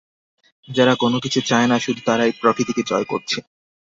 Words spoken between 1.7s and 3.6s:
না, শুধু তারাই প্রকৃতিকে জয় করছে।